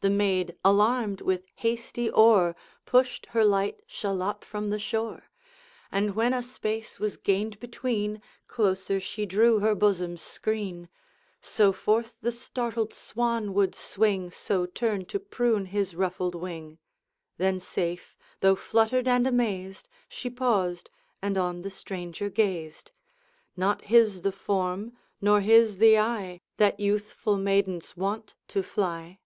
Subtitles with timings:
[0.00, 2.54] The maid, alarmed, with hasty oar
[2.86, 5.24] Pushed her light shallop from the shore,
[5.90, 10.88] And when a space was gained between, Closer she drew her bosom's screen;
[11.40, 16.78] So forth the startled swan would swing, So turn to prune his ruffled wing.
[17.36, 20.90] Then safe, though fluttered and amazed, She paused,
[21.20, 22.92] and on the stranger gazed.
[23.56, 29.18] Not his the form, nor his the eye, That youthful maidens wont to fly.